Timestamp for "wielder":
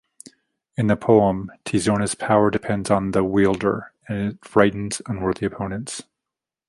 3.23-3.93